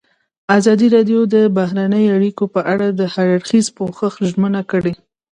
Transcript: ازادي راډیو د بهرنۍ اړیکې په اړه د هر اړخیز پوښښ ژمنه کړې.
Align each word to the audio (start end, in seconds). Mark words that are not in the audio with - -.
ازادي 0.57 0.87
راډیو 0.95 1.19
د 1.33 1.35
بهرنۍ 1.57 2.05
اړیکې 2.15 2.45
په 2.53 2.61
اړه 2.73 2.87
د 2.91 3.01
هر 3.13 3.27
اړخیز 3.35 3.65
پوښښ 3.77 4.13
ژمنه 4.29 4.61
کړې. 4.71 4.93